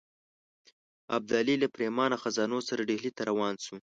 [1.17, 3.75] ابدالي له پرېمانه خزانو سره ډهلي ته روان شو.